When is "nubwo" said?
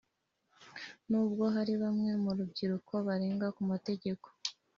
1.09-1.43